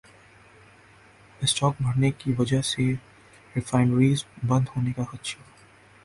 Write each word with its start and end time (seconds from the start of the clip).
stock 1.39 1.73
بڑھنے 1.81 2.09
کی 2.19 2.33
وجہ 2.39 2.61
سے 2.61 2.85
ریفائنریز 3.55 4.23
بند 4.47 4.65
ہونے 4.75 4.91
کا 4.93 5.03
خدشہ 5.03 5.39